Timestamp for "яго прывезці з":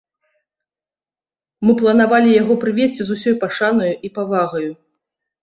2.41-3.19